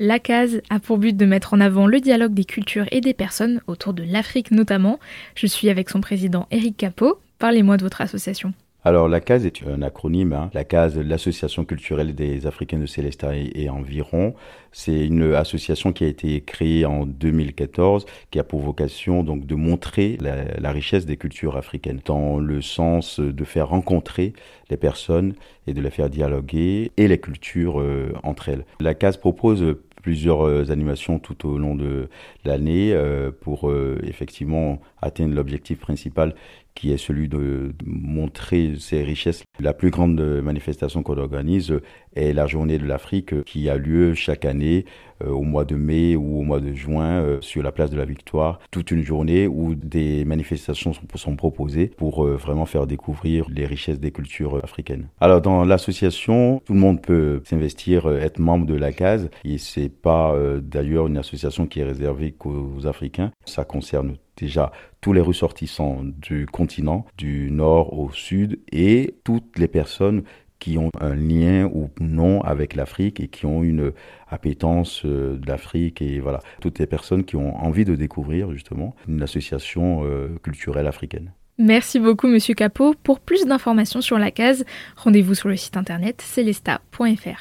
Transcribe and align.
La 0.00 0.20
case 0.20 0.62
a 0.70 0.78
pour 0.78 0.98
but 0.98 1.16
de 1.16 1.26
mettre 1.26 1.54
en 1.54 1.60
avant 1.60 1.88
le 1.88 1.98
dialogue 1.98 2.32
des 2.32 2.44
cultures 2.44 2.86
et 2.92 3.00
des 3.00 3.14
personnes 3.14 3.60
autour 3.66 3.94
de 3.94 4.04
l'Afrique 4.04 4.52
notamment. 4.52 5.00
Je 5.34 5.48
suis 5.48 5.70
avec 5.70 5.90
son 5.90 6.00
président 6.00 6.46
Eric 6.52 6.76
Capot. 6.76 7.18
Parlez-moi 7.40 7.76
de 7.78 7.82
votre 7.82 8.00
association. 8.00 8.54
Alors 8.84 9.08
la 9.08 9.20
CASE 9.20 9.44
est 9.44 9.66
un 9.66 9.82
acronyme, 9.82 10.32
hein. 10.32 10.50
la 10.54 10.62
CASE, 10.62 10.96
l'Association 10.98 11.64
culturelle 11.64 12.14
des 12.14 12.46
Africains 12.46 12.78
de 12.78 12.86
Célestat 12.86 13.34
et, 13.36 13.68
environ. 13.68 14.34
C'est 14.70 15.04
une 15.04 15.34
association 15.34 15.92
qui 15.92 16.04
a 16.04 16.06
été 16.06 16.40
créée 16.42 16.86
en 16.86 17.04
2014, 17.04 18.06
qui 18.30 18.38
a 18.38 18.44
pour 18.44 18.60
vocation 18.60 19.24
donc 19.24 19.46
de 19.46 19.56
montrer 19.56 20.16
la, 20.20 20.70
richesse 20.70 21.06
des 21.06 21.16
cultures 21.16 21.56
africaines, 21.56 22.00
dans 22.04 22.38
le 22.38 22.62
sens 22.62 23.18
de 23.18 23.44
faire 23.44 23.68
rencontrer 23.68 24.32
les 24.70 24.76
personnes 24.76 25.34
et 25.66 25.74
de 25.74 25.80
les 25.82 25.90
faire 25.90 26.08
dialoguer 26.08 26.92
et 26.96 27.08
les 27.08 27.18
cultures 27.18 27.80
euh, 27.80 28.12
entre 28.22 28.48
elles. 28.48 28.64
La 28.80 28.94
CASE 28.94 29.16
propose 29.16 29.76
plusieurs 30.02 30.46
euh, 30.46 30.70
animations 30.70 31.18
tout 31.18 31.48
au 31.48 31.58
long 31.58 31.74
de 31.74 32.08
l'année 32.44 32.92
euh, 32.92 33.30
pour 33.30 33.70
effectivement 34.02 34.80
atteindre 35.00 35.34
l'objectif 35.34 35.78
principal 35.78 36.34
qui 36.78 36.92
est 36.92 36.96
celui 36.96 37.28
de, 37.28 37.72
montrer 37.84 38.74
ses 38.78 39.02
richesses. 39.02 39.42
La 39.58 39.74
plus 39.74 39.90
grande 39.90 40.20
manifestation 40.20 41.02
qu'on 41.02 41.18
organise 41.18 41.74
est 42.14 42.32
la 42.32 42.46
journée 42.46 42.78
de 42.78 42.86
l'Afrique 42.86 43.44
qui 43.44 43.68
a 43.68 43.76
lieu 43.76 44.14
chaque 44.14 44.44
année 44.44 44.84
euh, 45.24 45.30
au 45.30 45.42
mois 45.42 45.64
de 45.64 45.74
mai 45.74 46.14
ou 46.14 46.38
au 46.38 46.42
mois 46.42 46.60
de 46.60 46.72
juin 46.72 47.20
euh, 47.22 47.40
sur 47.40 47.62
la 47.62 47.72
place 47.72 47.90
de 47.90 47.96
la 47.96 48.04
Victoire. 48.04 48.60
Toute 48.70 48.92
une 48.92 49.02
journée 49.02 49.48
où 49.48 49.74
des 49.74 50.24
manifestations 50.24 50.92
sont, 50.92 51.36
proposées 51.36 51.88
pour 51.88 52.24
euh, 52.24 52.36
vraiment 52.36 52.66
faire 52.66 52.86
découvrir 52.86 53.46
les 53.50 53.66
richesses 53.66 53.98
des 53.98 54.12
cultures 54.12 54.62
africaines. 54.62 55.08
Alors 55.20 55.40
dans 55.40 55.64
l'association, 55.64 56.62
tout 56.64 56.74
le 56.74 56.78
monde 56.78 57.02
peut 57.02 57.42
s'investir, 57.44 58.08
être 58.08 58.38
membre 58.38 58.66
de 58.66 58.76
la 58.76 58.92
case 58.92 59.30
et 59.44 59.58
c'est 59.58 59.88
pas 59.88 60.34
d'ailleurs 60.60 61.06
une 61.06 61.16
association 61.16 61.66
qui 61.66 61.80
est 61.80 61.84
réservée 61.84 62.32
qu'aux 62.32 62.86
Africains. 62.86 63.32
Ça 63.44 63.64
concerne 63.64 64.16
déjà 64.38 64.72
tous 65.00 65.12
les 65.12 65.20
ressortissants 65.20 66.02
du 66.04 66.46
continent, 66.46 67.06
du 67.16 67.50
nord 67.50 67.98
au 67.98 68.10
sud, 68.12 68.60
et 68.72 69.14
toutes 69.24 69.58
les 69.58 69.68
personnes 69.68 70.22
qui 70.58 70.76
ont 70.76 70.90
un 71.00 71.14
lien 71.14 71.70
ou 71.72 71.90
non 72.00 72.40
avec 72.40 72.74
l'Afrique 72.74 73.20
et 73.20 73.28
qui 73.28 73.46
ont 73.46 73.62
une 73.62 73.92
appétence 74.28 75.02
euh, 75.04 75.36
de 75.36 75.46
l'Afrique 75.46 76.02
et 76.02 76.20
voilà, 76.20 76.40
toutes 76.60 76.78
les 76.78 76.86
personnes 76.86 77.24
qui 77.24 77.36
ont 77.36 77.56
envie 77.56 77.84
de 77.84 77.94
découvrir 77.94 78.50
justement 78.50 78.94
une 79.06 79.22
association 79.22 80.04
euh, 80.04 80.36
culturelle 80.42 80.86
africaine. 80.86 81.32
Merci 81.58 81.98
beaucoup 81.98 82.28
Monsieur 82.28 82.54
Capot. 82.54 82.94
Pour 83.02 83.18
plus 83.18 83.44
d'informations 83.44 84.00
sur 84.00 84.18
la 84.18 84.30
case, 84.30 84.64
rendez-vous 84.96 85.34
sur 85.34 85.48
le 85.48 85.56
site 85.56 85.76
internet 85.76 86.22
celesta.fr. 86.22 87.36